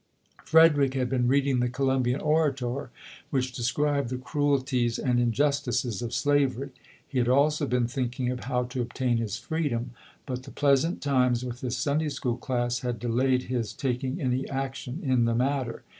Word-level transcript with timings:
Frederick 0.43 0.95
had 0.95 1.09
been 1.09 1.27
reading 1.27 1.59
the 1.59 1.69
"Columbian 1.69 2.19
Orator" 2.21 2.89
which 3.29 3.51
described 3.51 4.09
the 4.09 4.17
cruelties 4.17 4.97
and 4.97 5.19
injus 5.19 5.61
tices 5.63 6.01
of 6.01 6.11
slavery. 6.11 6.71
He 7.07 7.19
had 7.19 7.27
also 7.29 7.67
been 7.67 7.85
thinking 7.85 8.31
of 8.31 8.45
how 8.45 8.63
to 8.63 8.81
obtain 8.81 9.17
his 9.17 9.37
freedom; 9.37 9.91
but 10.25 10.41
the 10.41 10.49
pleasant 10.49 11.03
times 11.03 11.45
with 11.45 11.61
his 11.61 11.77
Sunday 11.77 12.09
school 12.09 12.37
class 12.37 12.79
had 12.79 12.97
delayed 12.97 13.43
his 13.43 13.73
tak 13.73 14.03
ing 14.03 14.19
any 14.19 14.49
action 14.49 15.01
in 15.03 15.25
the 15.25 15.35
matter. 15.35 15.83